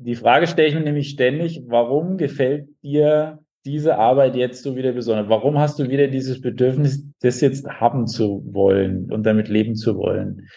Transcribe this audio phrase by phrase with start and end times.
[0.00, 4.92] Die Frage stelle ich mir nämlich ständig, warum gefällt dir diese Arbeit jetzt so wieder
[4.92, 5.28] besonders?
[5.28, 9.96] Warum hast du wieder dieses Bedürfnis, das jetzt haben zu wollen und damit leben zu
[9.96, 10.48] wollen?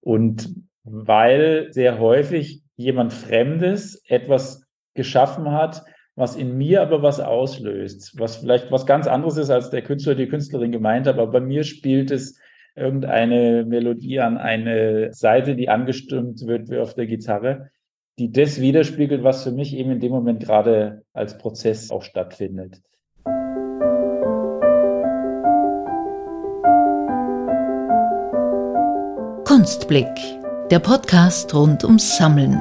[0.00, 0.48] Und
[0.82, 4.64] weil sehr häufig jemand Fremdes etwas
[4.94, 5.84] geschaffen hat,
[6.14, 10.14] was in mir aber was auslöst, was vielleicht was ganz anderes ist, als der Künstler,
[10.14, 12.38] die Künstlerin gemeint hat, aber bei mir spielt es
[12.74, 17.70] irgendeine Melodie an eine Seite, die angestimmt wird wie auf der Gitarre,
[18.18, 22.80] die das widerspiegelt, was für mich eben in dem Moment gerade als Prozess auch stattfindet.
[29.44, 30.08] Kunstblick,
[30.70, 32.60] der Podcast rund ums Sammeln.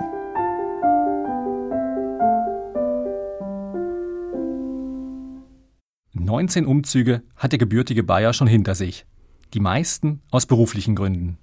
[6.12, 9.06] Neunzehn Umzüge hat der gebürtige Bayer schon hinter sich
[9.54, 11.38] die meisten aus beruflichen Gründen.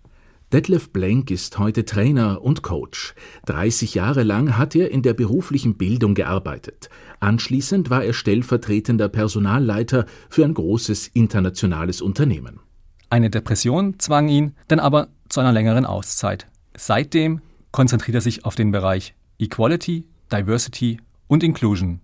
[0.53, 3.15] Detlef Blank ist heute Trainer und Coach.
[3.47, 6.91] 30 Jahre lang hat er in der beruflichen Bildung gearbeitet.
[7.21, 12.61] Anschließend war er stellvertretender Personalleiter für ein großes internationales Unternehmen.
[13.09, 16.49] Eine Depression zwang ihn dann aber zu einer längeren Auszeit.
[16.77, 22.01] Seitdem konzentriert er sich auf den Bereich Equality, Diversity und Inclusion.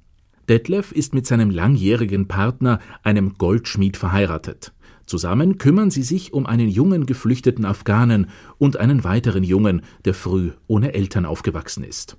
[0.48, 4.72] Detlef ist mit seinem langjährigen Partner, einem Goldschmied, verheiratet.
[5.08, 8.28] Zusammen kümmern sie sich um einen jungen geflüchteten Afghanen
[8.58, 12.18] und einen weiteren Jungen, der früh ohne Eltern aufgewachsen ist.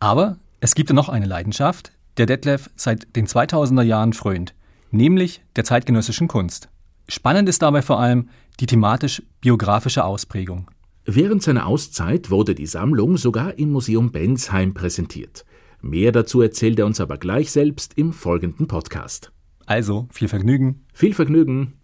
[0.00, 4.54] Aber es gibt noch eine Leidenschaft, der Detlef seit den 2000er Jahren frönt,
[4.90, 6.70] nämlich der zeitgenössischen Kunst.
[7.06, 8.30] Spannend ist dabei vor allem
[8.60, 10.70] die thematisch-biografische Ausprägung.
[11.04, 15.44] Während seiner Auszeit wurde die Sammlung sogar im Museum Bensheim präsentiert.
[15.82, 19.32] Mehr dazu erzählt er uns aber gleich selbst im folgenden Podcast.
[19.66, 20.86] Also, viel Vergnügen.
[20.94, 21.74] Viel Vergnügen.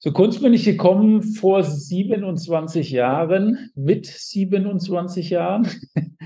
[0.00, 5.68] Zur Kunst bin ich gekommen vor 27 Jahren, mit 27 Jahren.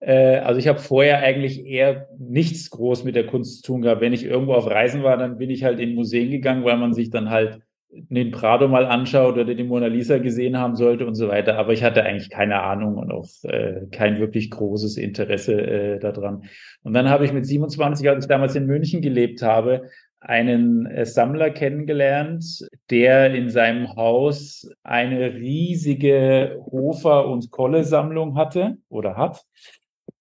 [0.00, 4.02] Äh, also ich habe vorher eigentlich eher nichts groß mit der Kunst zu tun gehabt.
[4.02, 6.92] Wenn ich irgendwo auf Reisen war, dann bin ich halt in Museen gegangen, weil man
[6.92, 7.60] sich dann halt
[7.96, 11.58] den Prado mal anschaut oder die Mona Lisa gesehen haben sollte und so weiter.
[11.58, 16.44] Aber ich hatte eigentlich keine Ahnung und auch äh, kein wirklich großes Interesse äh, daran.
[16.82, 19.88] Und dann habe ich mit 27, als ich damals in München gelebt habe,
[20.20, 22.44] einen äh, Sammler kennengelernt,
[22.90, 29.44] der in seinem Haus eine riesige Hofer- und Kolle-Sammlung hatte oder hat.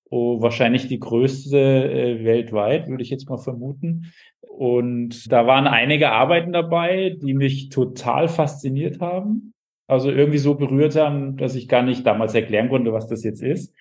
[0.09, 4.13] Oh, wahrscheinlich die größte äh, weltweit, würde ich jetzt mal vermuten.
[4.57, 9.53] Und da waren einige Arbeiten dabei, die mich total fasziniert haben.
[9.87, 13.41] Also irgendwie so berührt haben, dass ich gar nicht damals erklären konnte, was das jetzt
[13.41, 13.73] ist.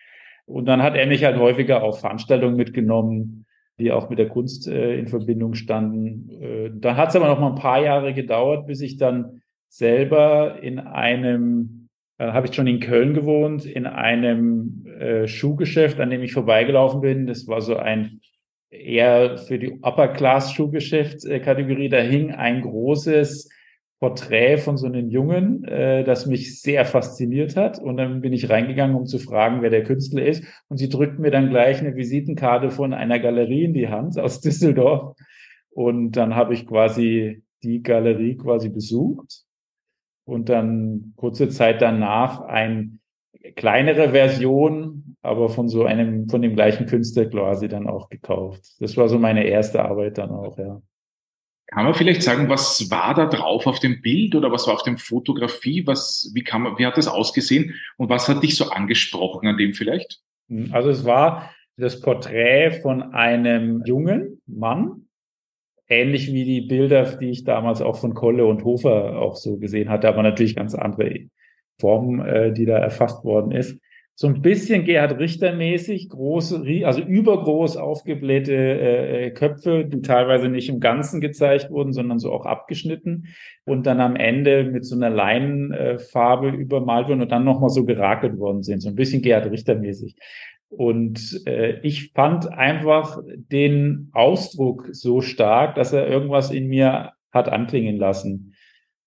[0.46, 3.44] Und dann hat er mich halt häufiger auf Veranstaltungen mitgenommen,
[3.78, 6.30] die auch mit der Kunst äh, in Verbindung standen.
[6.40, 10.62] Äh, da hat es aber noch mal ein paar Jahre gedauert, bis ich dann selber
[10.62, 16.22] in einem, äh, habe ich schon in Köln gewohnt, in einem äh, Schuhgeschäft, an dem
[16.22, 17.26] ich vorbeigelaufen bin.
[17.26, 18.22] Das war so ein
[18.72, 21.90] eher für die Upper-Class-Schuhgeschäftskategorie.
[21.90, 23.50] Da hing ein großes
[24.00, 27.78] Porträt von so einem Jungen, äh, das mich sehr fasziniert hat.
[27.78, 30.42] Und dann bin ich reingegangen, um zu fragen, wer der Künstler ist.
[30.68, 34.40] Und sie drückt mir dann gleich eine Visitenkarte von einer Galerie in die Hand aus
[34.40, 35.14] Düsseldorf.
[35.70, 39.44] Und dann habe ich quasi die Galerie quasi besucht.
[40.24, 43.00] Und dann kurze Zeit danach ein
[43.56, 48.64] kleinere Version, aber von so einem, von dem gleichen Künstler quasi dann auch gekauft.
[48.80, 50.80] Das war so meine erste Arbeit dann auch, ja.
[51.66, 54.82] Kann man vielleicht sagen, was war da drauf auf dem Bild oder was war auf
[54.82, 55.86] dem Fotografie?
[55.86, 59.56] Was, wie kann man, wie hat das ausgesehen und was hat dich so angesprochen an
[59.56, 60.20] dem vielleicht?
[60.70, 65.06] Also es war das Porträt von einem jungen Mann,
[65.88, 69.88] ähnlich wie die Bilder, die ich damals auch von Kolle und Hofer auch so gesehen
[69.88, 71.28] hatte, aber natürlich ganz andere
[71.78, 73.78] Form, äh, die da erfasst worden ist.
[74.14, 80.68] So ein bisschen Gerhard Richter mäßig, große, also übergroß aufgeblähte äh, Köpfe, die teilweise nicht
[80.68, 83.28] im Ganzen gezeigt wurden, sondern so auch abgeschnitten
[83.64, 87.86] und dann am Ende mit so einer Leinenfarbe äh, übermalt wurden und dann nochmal so
[87.86, 88.80] gerakelt worden sind.
[88.80, 90.14] So ein bisschen Gerhard Richter mäßig.
[90.68, 97.48] Und äh, ich fand einfach den Ausdruck so stark, dass er irgendwas in mir hat
[97.48, 98.54] anklingen lassen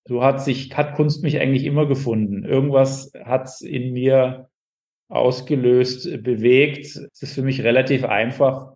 [0.06, 2.44] so hat sich, hat Kunst mich eigentlich immer gefunden.
[2.44, 4.48] Irgendwas hat's in mir
[5.08, 6.86] ausgelöst, bewegt.
[6.86, 8.74] Es ist für mich relativ einfach,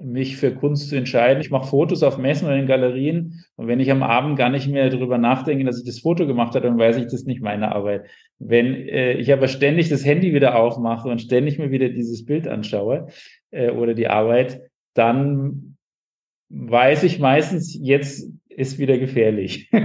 [0.00, 1.40] mich für Kunst zu entscheiden.
[1.40, 4.68] Ich mache Fotos auf Messen oder in Galerien und wenn ich am Abend gar nicht
[4.68, 7.42] mehr darüber nachdenke, dass ich das Foto gemacht habe, dann weiß ich, das ist nicht
[7.42, 8.06] meine Arbeit.
[8.38, 12.48] Wenn äh, ich aber ständig das Handy wieder aufmache und ständig mir wieder dieses Bild
[12.48, 13.08] anschaue
[13.50, 14.62] äh, oder die Arbeit,
[14.94, 15.76] dann
[16.48, 19.70] weiß ich meistens, jetzt ist wieder gefährlich.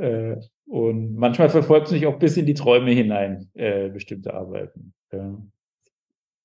[0.00, 0.36] Äh,
[0.66, 4.92] Und manchmal verfolgt es mich auch bis in die Träume hinein, äh, bestimmte Arbeiten.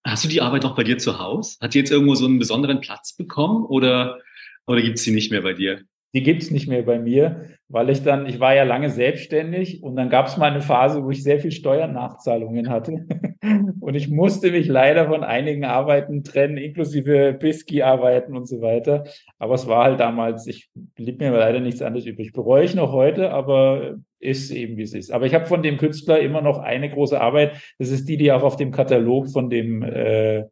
[0.04, 1.58] Hast du die Arbeit auch bei dir zu Hause?
[1.60, 4.20] Hat die jetzt irgendwo so einen besonderen Platz bekommen oder,
[4.68, 5.82] oder gibt es sie nicht mehr bei dir?
[6.14, 9.84] Die gibt es nicht mehr bei mir, weil ich dann, ich war ja lange selbstständig
[9.84, 13.06] und dann gab es mal eine Phase, wo ich sehr viel Steuernachzahlungen hatte.
[13.80, 19.04] und ich musste mich leider von einigen Arbeiten trennen, inklusive Bisky-Arbeiten und so weiter.
[19.38, 22.34] Aber es war halt damals, ich blieb mir leider nichts anderes übrig.
[22.34, 25.12] Bereue ich noch heute, aber ist eben wie es ist.
[25.12, 27.54] Aber ich habe von dem Künstler immer noch eine große Arbeit.
[27.78, 30.46] Das ist die, die auch auf dem Katalog von dem äh,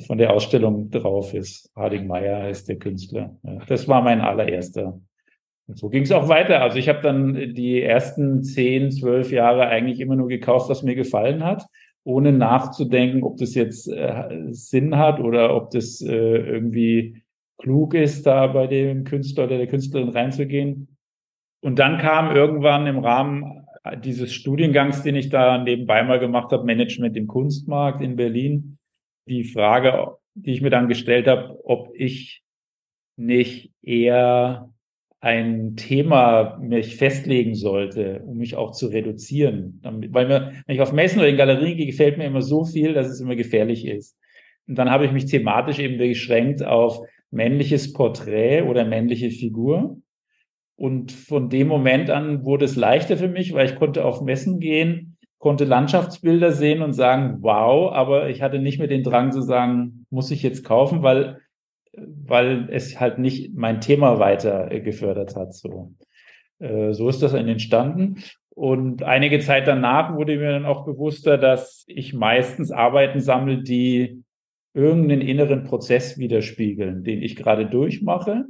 [0.00, 1.70] von der Ausstellung drauf ist.
[1.76, 3.36] Harding Meyer heißt der Künstler.
[3.42, 5.00] Ja, das war mein allererster.
[5.66, 6.60] Und so ging es auch weiter.
[6.60, 10.94] Also ich habe dann die ersten zehn, zwölf Jahre eigentlich immer nur gekauft, was mir
[10.94, 11.64] gefallen hat,
[12.02, 17.22] ohne nachzudenken, ob das jetzt äh, Sinn hat oder ob das äh, irgendwie
[17.58, 20.88] klug ist, da bei dem Künstler oder der Künstlerin reinzugehen.
[21.62, 23.64] Und dann kam irgendwann im Rahmen
[24.02, 28.73] dieses Studiengangs, den ich da nebenbei mal gemacht habe, Management im Kunstmarkt in Berlin,
[29.26, 32.42] die Frage, die ich mir dann gestellt habe, ob ich
[33.16, 34.70] nicht eher
[35.20, 39.80] ein Thema mich festlegen sollte, um mich auch zu reduzieren.
[39.82, 42.92] Weil mir, wenn ich auf Messen oder in Galerien gehe, gefällt mir immer so viel,
[42.92, 44.18] dass es immer gefährlich ist.
[44.66, 47.00] Und dann habe ich mich thematisch eben beschränkt auf
[47.30, 49.98] männliches Porträt oder männliche Figur.
[50.76, 54.60] Und von dem Moment an wurde es leichter für mich, weil ich konnte auf Messen
[54.60, 55.13] gehen
[55.44, 60.06] konnte Landschaftsbilder sehen und sagen, wow, aber ich hatte nicht mehr den Drang zu sagen,
[60.08, 61.38] muss ich jetzt kaufen, weil,
[61.92, 65.52] weil es halt nicht mein Thema weiter gefördert hat.
[65.52, 65.92] So,
[66.60, 68.22] äh, so ist das entstanden.
[68.54, 74.24] Und einige Zeit danach wurde mir dann auch bewusster, dass ich meistens Arbeiten sammle, die
[74.72, 78.46] irgendeinen inneren Prozess widerspiegeln, den ich gerade durchmache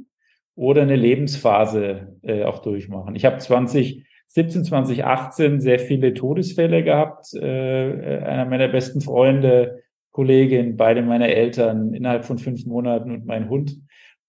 [0.55, 3.17] oder eine Lebensphase äh, auch durchmachen.
[3.17, 7.33] Ich habe 20 17, 2018 sehr viele Todesfälle gehabt.
[7.33, 13.49] Äh, einer meiner besten Freunde, Kollegin, beide meiner Eltern innerhalb von fünf Monaten und mein
[13.49, 13.77] Hund.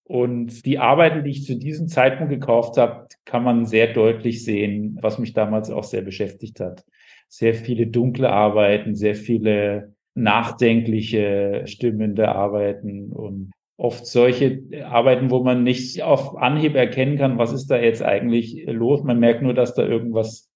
[0.04, 4.98] Und die Arbeiten, die ich zu diesem Zeitpunkt gekauft habe, kann man sehr deutlich sehen,
[5.00, 6.84] was mich damals auch sehr beschäftigt hat.
[7.28, 15.62] Sehr viele dunkle Arbeiten, sehr viele nachdenkliche, stimmende Arbeiten und oft solche Arbeiten, wo man
[15.62, 19.02] nicht auf Anhieb erkennen kann, was ist da jetzt eigentlich los.
[19.02, 20.50] Man merkt nur, dass da irgendwas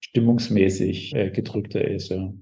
[0.00, 2.10] stimmungsmäßig äh, gedrückter ist.
[2.10, 2.32] Ja.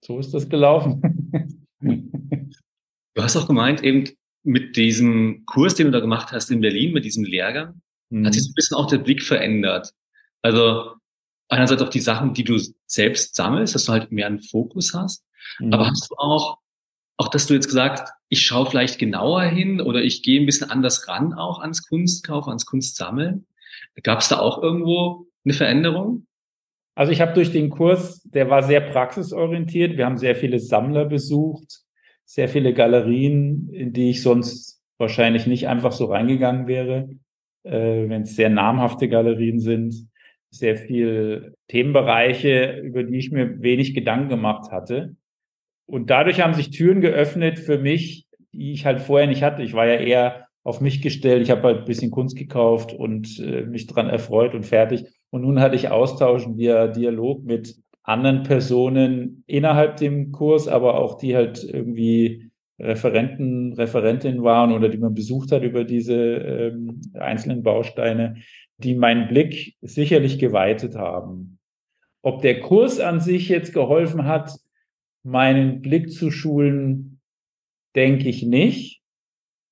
[0.00, 1.66] So ist das gelaufen.
[1.80, 4.08] du hast auch gemeint, eben
[4.42, 8.26] mit diesem Kurs, den du da gemacht hast in Berlin, mit diesem Lehrgang, mhm.
[8.26, 9.92] hat sich ein bisschen auch der Blick verändert.
[10.40, 10.94] Also
[11.48, 15.24] einerseits auf die Sachen, die du selbst sammelst, dass du halt mehr einen Fokus hast,
[15.60, 15.72] mhm.
[15.72, 16.58] aber hast du auch
[17.22, 20.70] auch dass du jetzt gesagt, ich schaue vielleicht genauer hin oder ich gehe ein bisschen
[20.70, 23.46] anders ran auch ans Kunstkauf, ans Kunstsammeln.
[24.02, 26.26] Gab es da auch irgendwo eine Veränderung?
[26.96, 29.96] Also ich habe durch den Kurs, der war sehr praxisorientiert.
[29.96, 31.82] Wir haben sehr viele Sammler besucht,
[32.24, 37.08] sehr viele Galerien, in die ich sonst wahrscheinlich nicht einfach so reingegangen wäre,
[37.62, 40.08] äh, wenn es sehr namhafte Galerien sind.
[40.50, 45.14] Sehr viel Themenbereiche, über die ich mir wenig Gedanken gemacht hatte.
[45.92, 49.62] Und dadurch haben sich Türen geöffnet für mich, die ich halt vorher nicht hatte.
[49.62, 51.42] Ich war ja eher auf mich gestellt.
[51.42, 55.04] Ich habe halt ein bisschen Kunst gekauft und äh, mich dran erfreut und fertig.
[55.28, 61.18] Und nun hatte ich Austausch und Dialog mit anderen Personen innerhalb dem Kurs, aber auch
[61.18, 67.62] die halt irgendwie Referenten, Referentinnen waren oder die man besucht hat über diese ähm, einzelnen
[67.62, 68.36] Bausteine,
[68.78, 71.58] die meinen Blick sicherlich geweitet haben.
[72.22, 74.52] Ob der Kurs an sich jetzt geholfen hat,
[75.22, 77.20] meinen Blick zu schulen,
[77.94, 79.02] denke ich nicht.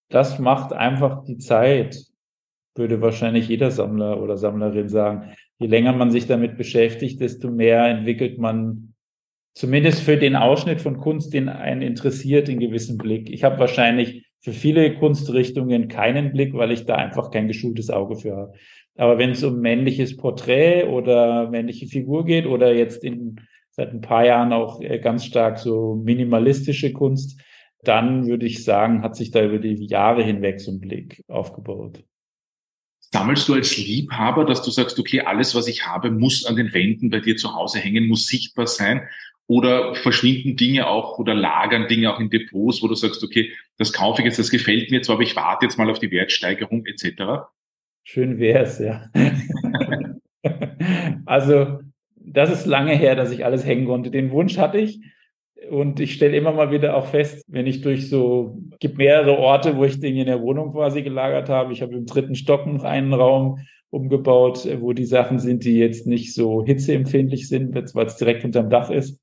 [0.08, 2.04] Das macht einfach die Zeit,
[2.74, 5.32] würde wahrscheinlich jeder Sammler oder Sammlerin sagen.
[5.58, 8.94] Je länger man sich damit beschäftigt, desto mehr entwickelt man
[9.54, 13.30] zumindest für den Ausschnitt von Kunst, den einen interessiert, einen gewissen Blick.
[13.30, 18.16] Ich habe wahrscheinlich für viele Kunstrichtungen keinen Blick, weil ich da einfach kein geschultes Auge
[18.16, 18.52] für habe.
[18.96, 23.36] Aber wenn es um männliches Porträt oder männliche Figur geht oder jetzt in
[23.80, 27.40] seit ein paar Jahren auch äh, ganz stark so minimalistische Kunst,
[27.82, 32.04] dann würde ich sagen, hat sich da über die Jahre hinweg so ein Blick aufgebaut.
[32.98, 36.74] Sammelst du als Liebhaber, dass du sagst, okay, alles, was ich habe, muss an den
[36.74, 39.08] Wänden bei dir zu Hause hängen, muss sichtbar sein?
[39.46, 43.94] Oder verschwinden Dinge auch oder lagern Dinge auch in Depots, wo du sagst, okay, das
[43.94, 46.84] kaufe ich jetzt, das gefällt mir zwar, aber ich warte jetzt mal auf die Wertsteigerung
[46.84, 47.48] etc.?
[48.04, 49.10] Schön wär's, ja.
[51.24, 51.80] also
[52.20, 54.10] das ist lange her, dass ich alles hängen konnte.
[54.10, 55.00] Den Wunsch hatte ich.
[55.70, 59.76] Und ich stelle immer mal wieder auch fest, wenn ich durch so, gibt mehrere Orte,
[59.76, 61.72] wo ich Dinge in der Wohnung quasi gelagert habe.
[61.72, 63.58] Ich habe im dritten Stock noch einen Raum,
[63.90, 68.70] umgebaut, wo die Sachen sind, die jetzt nicht so hitzeempfindlich sind, weil es direkt unterm
[68.70, 69.20] Dach ist.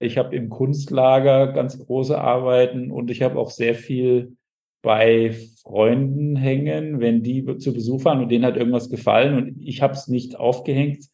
[0.00, 4.36] Ich habe im Kunstlager ganz große Arbeiten und ich habe auch sehr viel
[4.82, 9.82] bei Freunden hängen, wenn die zu Besuch waren und denen hat irgendwas gefallen und ich
[9.82, 11.04] habe es nicht aufgehängt,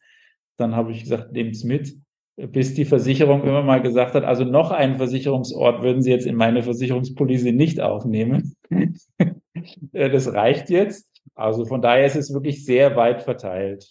[0.57, 1.95] dann habe ich gesagt, nehmt's mit,
[2.37, 6.35] bis die Versicherung immer mal gesagt hat, also noch einen Versicherungsort würden Sie jetzt in
[6.35, 8.55] meine Versicherungspolice nicht aufnehmen.
[9.93, 11.09] das reicht jetzt.
[11.33, 13.89] Also von daher ist es wirklich sehr weit verteilt.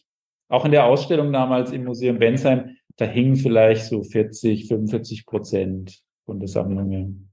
[0.49, 6.01] Auch in der Ausstellung damals im Museum Bensheim, da hingen vielleicht so 40, 45 Prozent
[6.27, 7.31] von der Sammlung.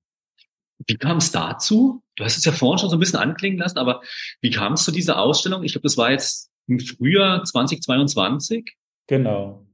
[0.87, 2.01] Wie kam es dazu?
[2.15, 4.01] Du hast es ja vorhin schon so ein bisschen anklingen lassen, aber
[4.41, 5.63] wie kam es zu dieser Ausstellung?
[5.63, 8.75] Ich glaube, das war jetzt im Frühjahr 2022.
[9.11, 9.65] Genau.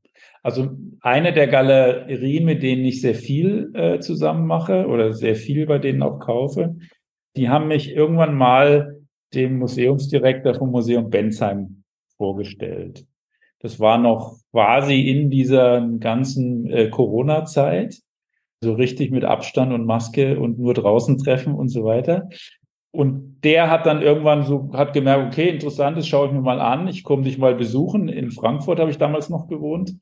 [0.42, 5.68] Also eine der Galerien, mit denen ich sehr viel äh, zusammen mache oder sehr viel
[5.68, 6.78] bei denen auch kaufe,
[7.36, 8.96] die haben mich irgendwann mal
[9.36, 11.84] dem Museumsdirektor vom Museum Bensheim
[12.18, 13.06] vorgestellt.
[13.60, 18.00] Das war noch quasi in dieser ganzen äh, Corona-Zeit
[18.64, 22.28] so richtig mit Abstand und Maske und nur draußen treffen und so weiter.
[22.98, 26.60] Und der hat dann irgendwann so, hat gemerkt, okay, interessant, das schaue ich mir mal
[26.60, 26.88] an.
[26.88, 28.10] Ich komme dich mal besuchen.
[28.10, 29.94] In Frankfurt habe ich damals noch gewohnt.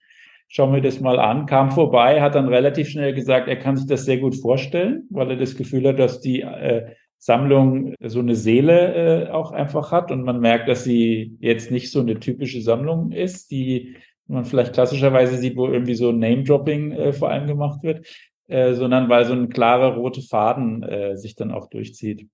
[0.48, 1.46] Schau mir das mal an.
[1.46, 5.30] Kam vorbei, hat dann relativ schnell gesagt, er kann sich das sehr gut vorstellen, weil
[5.32, 6.86] er das Gefühl hat, dass die äh,
[7.18, 10.10] Sammlung so eine Seele äh, auch einfach hat.
[10.10, 13.98] Und man merkt, dass sie jetzt nicht so eine typische Sammlung ist, die
[14.28, 18.08] man vielleicht klassischerweise sieht, wo irgendwie so Name-Dropping äh, vor allem gemacht wird,
[18.48, 22.30] äh, sondern weil so ein klarer rote Faden äh, sich dann auch durchzieht.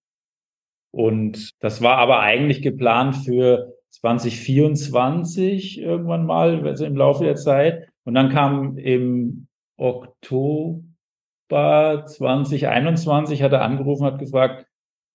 [0.91, 7.87] Und das war aber eigentlich geplant für 2024 irgendwann mal, also im Laufe der Zeit.
[8.03, 10.83] Und dann kam im Oktober
[11.49, 14.65] 2021, hat er angerufen, hat gefragt,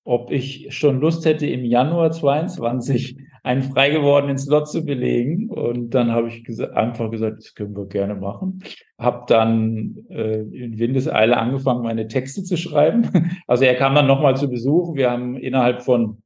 [0.04, 5.48] ob ich schon Lust hätte, im Januar 22 einen frei gewordenen Slot zu belegen.
[5.48, 8.62] Und dann habe ich gesa einfach gesagt, das können wir gerne machen.
[8.98, 13.08] Habe dann äh, in Windeseile angefangen, meine Texte zu schreiben.
[13.46, 14.96] Also er kam dann nochmal zu Besuch.
[14.96, 16.22] Wir haben innerhalb von,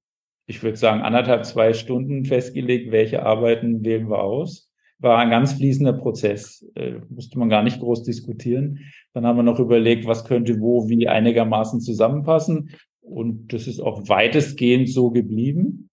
[0.46, 4.70] ich würde sagen, anderthalb, zwei Stunden festgelegt, welche Arbeiten wählen wir aus.
[4.98, 6.66] War ein ganz fließender Prozess.
[6.74, 8.78] Äh, musste man gar nicht groß diskutieren.
[9.12, 12.70] Dann haben wir noch überlegt, was könnte wo wie einigermaßen zusammenpassen.
[13.02, 15.89] Und das ist auch weitestgehend so geblieben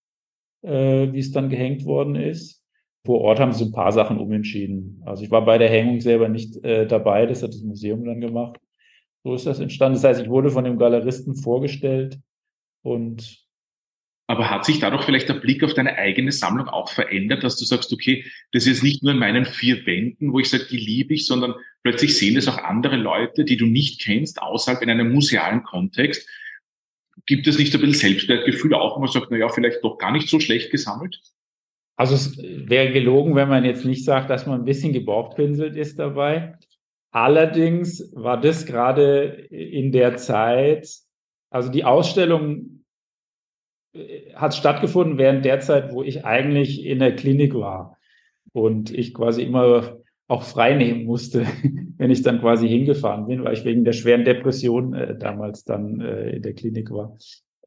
[0.62, 2.64] äh, wie es dann gehängt worden ist.
[3.06, 5.02] Vor Ort haben sie ein paar Sachen umentschieden.
[5.06, 8.20] Also ich war bei der Hängung selber nicht äh, dabei, das hat das Museum dann
[8.20, 8.60] gemacht.
[9.24, 9.96] So ist das entstanden.
[9.96, 12.20] Das heißt, ich wurde von dem Galeristen vorgestellt
[12.82, 13.48] und
[14.30, 17.64] aber hat sich dadurch vielleicht der Blick auf deine eigene Sammlung auch verändert, dass du
[17.64, 21.14] sagst, okay, das ist nicht nur in meinen vier Wänden, wo ich sage, die liebe
[21.14, 25.14] ich, sondern plötzlich sehen das auch andere Leute, die du nicht kennst, außerhalb in einem
[25.14, 26.28] musealen Kontext
[27.28, 30.12] gibt es nicht ein bisschen Selbstwertgefühl auch, wenn man sagt, na ja, vielleicht doch gar
[30.12, 31.22] nicht so schlecht gesammelt?
[31.98, 36.00] Also es wäre gelogen, wenn man jetzt nicht sagt, dass man ein bisschen gebauchpinselt ist
[36.00, 36.58] dabei.
[37.12, 40.90] Allerdings war das gerade in der Zeit,
[41.50, 42.84] also die Ausstellung
[43.94, 47.98] äh, hat stattgefunden während der Zeit, wo ich eigentlich in der Klinik war
[48.54, 51.48] und ich quasi immer auch frei nehmen musste,
[51.98, 56.00] wenn ich dann quasi hingefahren bin, weil ich wegen der schweren Depression äh, damals dann
[56.02, 57.18] äh, in der Klinik war.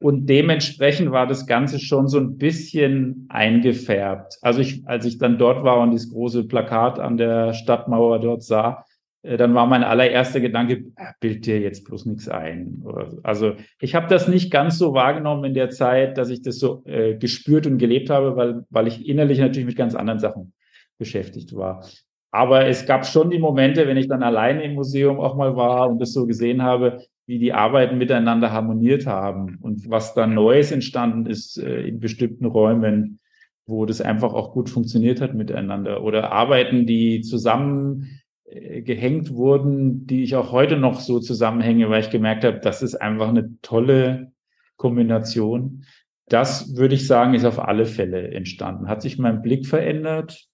[0.01, 4.39] Und dementsprechend war das Ganze schon so ein bisschen eingefärbt.
[4.41, 8.41] Also ich, als ich dann dort war und das große Plakat an der Stadtmauer dort
[8.41, 8.83] sah,
[9.21, 12.83] äh, dann war mein allererster Gedanke, ah, bild dir jetzt bloß nichts ein.
[13.23, 16.83] Also ich habe das nicht ganz so wahrgenommen in der Zeit, dass ich das so
[16.85, 20.53] äh, gespürt und gelebt habe, weil, weil ich innerlich natürlich mit ganz anderen Sachen
[20.97, 21.85] beschäftigt war.
[22.31, 25.89] Aber es gab schon die Momente, wenn ich dann alleine im Museum auch mal war
[25.89, 30.71] und das so gesehen habe, wie die Arbeiten miteinander harmoniert haben und was da Neues
[30.71, 33.19] entstanden ist äh, in bestimmten Räumen,
[33.65, 36.03] wo das einfach auch gut funktioniert hat miteinander.
[36.03, 42.01] Oder Arbeiten, die zusammen äh, gehängt wurden, die ich auch heute noch so zusammenhänge, weil
[42.01, 44.31] ich gemerkt habe, das ist einfach eine tolle
[44.77, 45.85] Kombination.
[46.27, 48.87] Das würde ich sagen, ist auf alle Fälle entstanden.
[48.87, 50.47] Hat sich mein Blick verändert?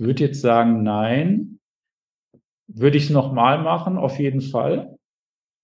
[0.00, 1.58] Würde jetzt sagen, nein.
[2.66, 4.96] Würde ich es nochmal machen, auf jeden Fall.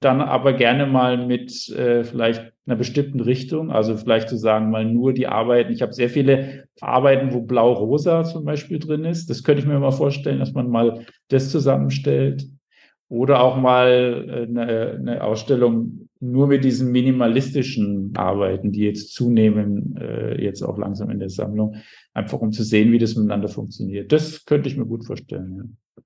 [0.01, 3.71] Dann aber gerne mal mit äh, vielleicht einer bestimmten Richtung.
[3.71, 5.73] Also vielleicht zu sagen, mal nur die Arbeiten.
[5.73, 9.31] Ich habe sehr viele Arbeiten, wo blau-rosa zum Beispiel drin ist.
[9.31, 12.47] Das könnte ich mir mal vorstellen, dass man mal das zusammenstellt.
[13.09, 19.97] Oder auch mal äh, eine, eine Ausstellung nur mit diesen minimalistischen Arbeiten, die jetzt zunehmen,
[19.97, 21.77] äh, jetzt auch langsam in der Sammlung,
[22.15, 24.11] einfach um zu sehen, wie das miteinander funktioniert.
[24.13, 25.57] Das könnte ich mir gut vorstellen.
[25.57, 26.03] Ja.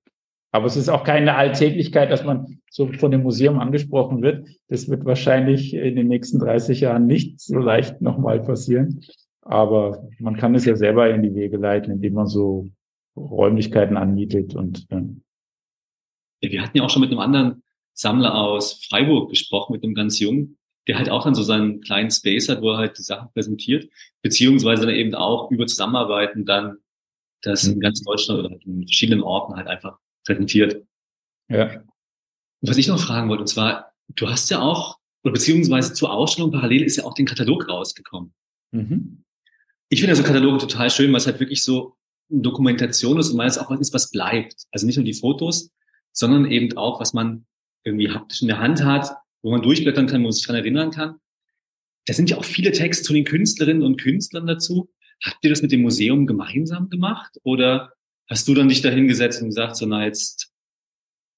[0.53, 4.47] Aber es ist auch keine Alltäglichkeit, dass man so von dem Museum angesprochen wird.
[4.67, 8.99] Das wird wahrscheinlich in den nächsten 30 Jahren nicht so leicht nochmal passieren.
[9.41, 12.69] Aber man kann es ja selber in die Wege leiten, indem man so
[13.15, 15.01] Räumlichkeiten anmietet und äh.
[16.41, 19.93] Ja, wir hatten ja auch schon mit einem anderen Sammler aus Freiburg gesprochen, mit einem
[19.93, 20.57] ganz jungen,
[20.87, 23.89] der halt auch dann so seinen kleinen Space hat, wo er halt die Sachen präsentiert,
[24.21, 26.77] beziehungsweise dann eben auch über Zusammenarbeiten dann
[27.41, 27.81] das in mhm.
[27.81, 30.85] ganz Deutschland oder in verschiedenen Orten halt einfach präsentiert.
[31.49, 31.83] Ja.
[32.61, 36.51] Was ich noch fragen wollte, und zwar, du hast ja auch, oder beziehungsweise zur Ausstellung
[36.51, 38.33] parallel ist ja auch den Katalog rausgekommen.
[38.71, 39.23] Mhm.
[39.89, 41.95] Ich finde also Kataloge total schön, weil es halt wirklich so
[42.31, 44.65] eine Dokumentation ist und weil es auch was ist, was bleibt.
[44.71, 45.71] Also nicht nur die Fotos,
[46.11, 47.45] sondern eben auch, was man
[47.83, 50.91] irgendwie haptisch in der Hand hat, wo man durchblättern kann, wo man sich daran erinnern
[50.91, 51.15] kann.
[52.05, 54.89] Da sind ja auch viele Texte zu den Künstlerinnen und Künstlern dazu.
[55.23, 57.93] Habt ihr das mit dem Museum gemeinsam gemacht oder
[58.27, 60.51] hast du dann dich da hingesetzt und gesagt, so na jetzt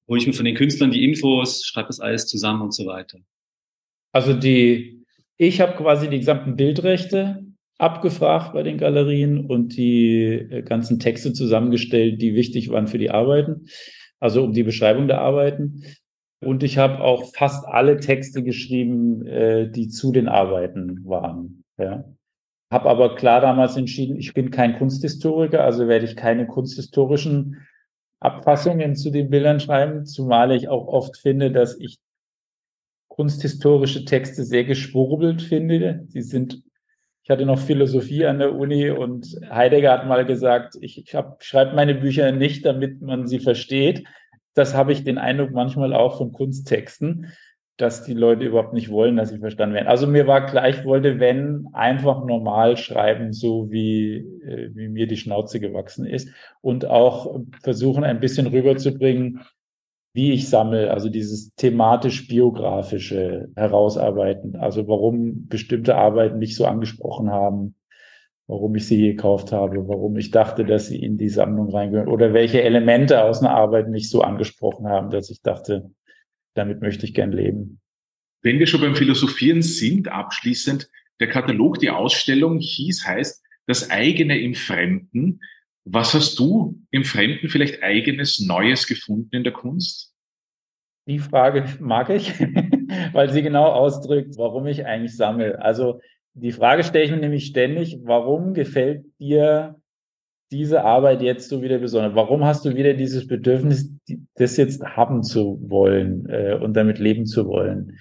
[0.08, 3.20] hole ich mir von den Künstlern die Infos, schreibe das alles zusammen und so weiter?
[4.12, 5.06] Also die,
[5.38, 7.46] ich habe quasi die gesamten Bildrechte
[7.78, 13.10] abgefragt bei den Galerien und die äh, ganzen Texte zusammengestellt, die wichtig waren für die
[13.10, 13.68] Arbeiten,
[14.24, 15.84] also um die Beschreibung der Arbeiten.
[16.40, 21.64] Und ich habe auch fast alle Texte geschrieben, äh, die zu den Arbeiten waren.
[21.78, 22.06] Ja.
[22.72, 27.68] Habe aber klar damals entschieden, ich bin kein Kunsthistoriker, also werde ich keine kunsthistorischen
[28.22, 32.00] Abfassungen zu den Bildern schreiben, zumal ich auch oft finde, dass ich
[33.10, 36.06] kunsthistorische Texte sehr geschwurbelt finde.
[36.08, 36.64] Sie sind,
[37.24, 41.76] ich hatte noch Philosophie an der Uni und Heidegger hat mal gesagt, ich, ich schreibe
[41.76, 44.06] meine Bücher nicht, damit man sie versteht.
[44.54, 47.32] Das habe ich den Eindruck manchmal auch von Kunsttexten
[47.78, 49.88] dass die Leute überhaupt nicht wollen, dass sie verstanden werden.
[49.88, 55.08] Also mir war klar, ich wollte, wenn, einfach normal schreiben, so wie, äh, wie mir
[55.08, 56.30] die Schnauze gewachsen ist
[56.62, 59.42] und auch versuchen, ein bisschen rüberzubringen,
[60.14, 67.76] wie ich sammle, also dieses thematisch-biografische herausarbeiten, also warum bestimmte Arbeiten mich so angesprochen haben,
[68.48, 72.34] warum ich sie gekauft habe, warum ich dachte, dass sie in die Sammlung reingehören oder
[72.34, 75.92] welche Elemente aus einer Arbeit mich so angesprochen haben, dass ich dachte,
[76.54, 77.80] damit möchte ich gern leben.
[78.44, 84.40] Wenn wir schon beim Philosophieren sind, abschließend, der Katalog, die Ausstellung hieß, heißt, das eigene
[84.40, 85.40] im Fremden.
[85.86, 90.14] Was hast du im Fremden vielleicht eigenes Neues gefunden in der Kunst?
[91.08, 92.40] Die Frage mag ich,
[93.14, 95.62] weil sie genau ausdrückt, warum ich eigentlich sammle.
[95.62, 96.00] Also
[96.34, 99.76] die Frage stelle ich mir nämlich ständig, warum gefällt dir
[100.52, 102.16] diese Arbeit jetzt so wieder besonders?
[102.16, 103.92] Warum hast du wieder dieses Bedürfnis,
[104.36, 108.00] das jetzt haben zu wollen äh, und damit leben zu wollen?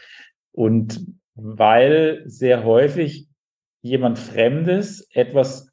[0.53, 1.01] Und
[1.35, 3.27] weil sehr häufig
[3.83, 5.73] jemand Fremdes etwas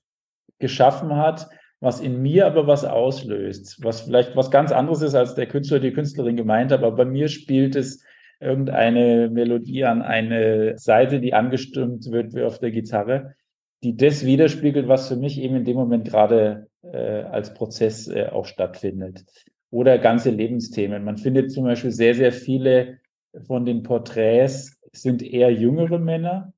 [0.57, 1.47] geschaffen hat,
[1.79, 5.79] was in mir aber was auslöst, was vielleicht was ganz anderes ist, als der Künstler,
[5.79, 8.03] die Künstlerin gemeint hat, aber bei mir spielt es
[8.39, 13.35] irgendeine Melodie an eine Seite, die angestimmt wird wie auf der Gitarre,
[13.83, 18.27] die das widerspiegelt, was für mich eben in dem Moment gerade äh, als Prozess äh,
[18.27, 19.25] auch stattfindet.
[19.71, 21.03] Oder ganze Lebensthemen.
[21.03, 22.97] Man findet zum Beispiel sehr, sehr viele
[23.45, 26.53] von den Porträts sind eher jüngere Männer,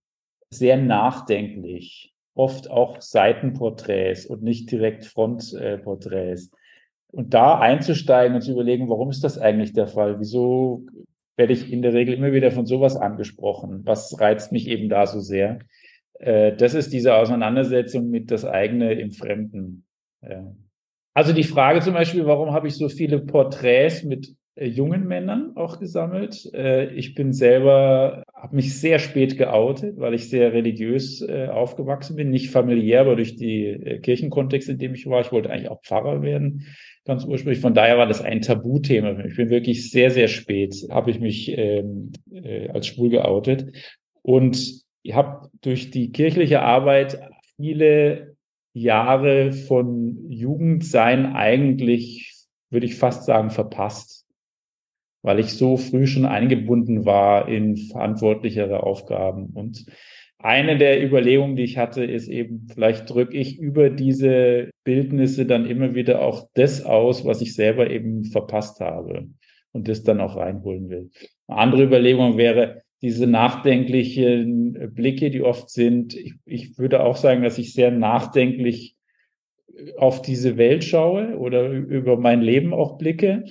[0.50, 6.52] sehr nachdenklich, oft auch Seitenporträts und nicht direkt Frontporträts.
[7.12, 10.20] Und da einzusteigen und zu überlegen, warum ist das eigentlich der Fall?
[10.20, 10.86] Wieso
[11.36, 13.82] werde ich in der Regel immer wieder von sowas angesprochen?
[13.84, 15.60] Was reizt mich eben da so sehr?
[16.20, 19.86] Äh, das ist diese Auseinandersetzung mit das eigene im Fremden.
[21.14, 25.80] Also die Frage zum Beispiel, warum habe ich so viele Porträts mit jungen Männern auch
[25.80, 26.50] gesammelt?
[26.54, 32.16] Äh, ich bin selber, habe mich sehr spät geoutet, weil ich sehr religiös äh, aufgewachsen
[32.16, 35.22] bin, nicht familiär, aber durch die äh, Kirchenkontext, in dem ich war.
[35.22, 36.68] Ich wollte eigentlich auch Pfarrer werden,
[37.06, 37.62] ganz ursprünglich.
[37.62, 39.24] Von daher war das ein Tabuthema.
[39.26, 43.72] Ich bin wirklich sehr, sehr spät, habe ich mich ähm, äh, als schwul geoutet.
[44.22, 47.20] Und ich habe durch die kirchliche Arbeit
[47.56, 48.36] viele
[48.74, 52.34] Jahre von Jugendsein eigentlich,
[52.70, 54.21] würde ich fast sagen, verpasst,
[55.22, 59.48] weil ich so früh schon eingebunden war in verantwortlichere Aufgaben.
[59.54, 59.86] Und
[60.40, 65.66] eine der Überlegungen, die ich hatte, ist eben, vielleicht drücke ich über diese Bildnisse dann
[65.68, 69.28] immer wieder auch das aus, was ich selber eben verpasst habe
[69.72, 71.12] und das dann auch reinholen will.
[71.48, 76.16] Eine andere Überlegung wäre, diese nachdenklichen Blicke, die oft sind.
[76.16, 78.96] Ich, ich würde auch sagen, dass ich sehr nachdenklich
[79.98, 83.46] auf diese Welt schaue oder über mein Leben auch blicke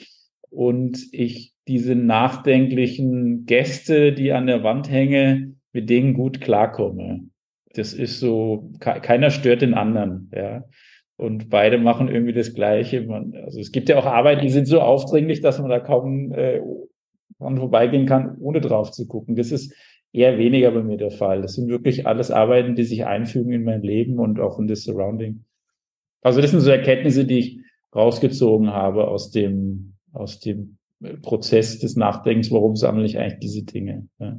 [0.51, 7.29] und ich diese nachdenklichen Gäste, die an der Wand hänge, mit denen gut klarkomme.
[7.75, 10.65] Das ist so, keiner stört den anderen, ja.
[11.17, 13.03] Und beide machen irgendwie das Gleiche.
[13.03, 16.33] Man, also es gibt ja auch Arbeiten, die sind so aufdringlich, dass man da kaum
[16.33, 16.61] äh,
[17.39, 19.37] vorbeigehen kann, ohne drauf zu gucken.
[19.37, 19.75] Das ist
[20.13, 21.43] eher weniger bei mir der Fall.
[21.43, 24.83] Das sind wirklich alles Arbeiten, die sich einfügen in mein Leben und auch in das
[24.83, 25.45] Surrounding.
[26.23, 27.61] Also das sind so Erkenntnisse, die ich
[27.95, 30.79] rausgezogen habe aus dem, aus dem
[31.23, 34.09] Prozess des Nachdenkens, warum sammle ich eigentlich diese Dinge.
[34.19, 34.39] Ja.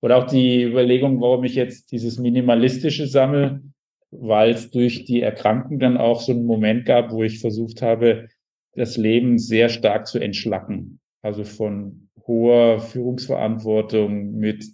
[0.00, 3.62] Oder auch die Überlegung, warum ich jetzt dieses Minimalistische sammle,
[4.10, 8.28] weil es durch die Erkrankung dann auch so einen Moment gab, wo ich versucht habe,
[8.74, 11.00] das Leben sehr stark zu entschlacken.
[11.22, 14.64] Also von hoher Führungsverantwortung mit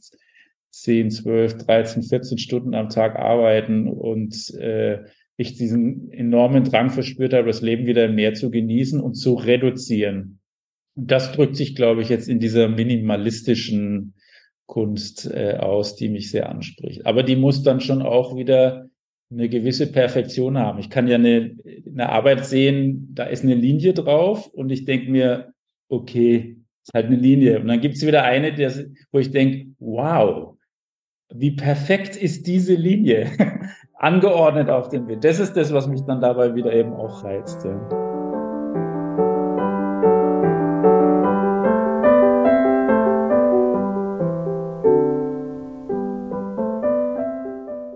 [0.70, 5.04] 10, 12, 13, 14 Stunden am Tag arbeiten und äh,
[5.36, 10.40] ich diesen enormen Drang verspürt habe, das Leben wieder mehr zu genießen und zu reduzieren.
[10.94, 14.14] Das drückt sich, glaube ich, jetzt in dieser minimalistischen
[14.66, 17.04] Kunst äh, aus, die mich sehr anspricht.
[17.04, 18.88] Aber die muss dann schon auch wieder
[19.30, 20.78] eine gewisse Perfektion haben.
[20.78, 25.10] Ich kann ja eine, eine Arbeit sehen, da ist eine Linie drauf und ich denke
[25.10, 25.52] mir,
[25.88, 27.60] okay, ist halt eine Linie.
[27.60, 28.72] Und dann gibt es wieder eine, der,
[29.12, 30.56] wo ich denke, wow,
[31.34, 33.30] wie perfekt ist diese Linie
[33.96, 35.24] angeordnet auf dem Bild.
[35.24, 37.64] Das ist das, was mich dann dabei wieder eben auch reizt.
[37.64, 37.72] Ja.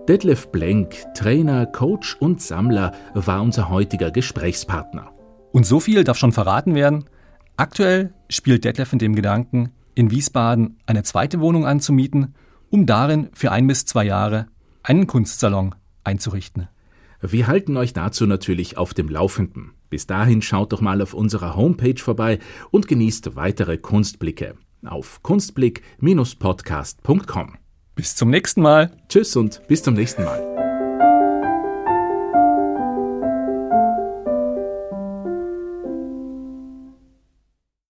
[0.07, 5.11] Detlef Blenk, Trainer, Coach und Sammler, war unser heutiger Gesprächspartner.
[5.53, 7.05] Und so viel darf schon verraten werden.
[7.55, 12.33] Aktuell spielt Detlef in dem Gedanken, in Wiesbaden eine zweite Wohnung anzumieten,
[12.69, 14.47] um darin für ein bis zwei Jahre
[14.83, 16.67] einen Kunstsalon einzurichten.
[17.21, 19.71] Wir halten euch dazu natürlich auf dem Laufenden.
[19.89, 22.39] Bis dahin schaut doch mal auf unserer Homepage vorbei
[22.71, 27.57] und genießt weitere Kunstblicke auf kunstblick-podcast.com.
[27.95, 28.91] Bis zum nächsten Mal.
[29.09, 30.60] Tschüss und bis zum nächsten Mal.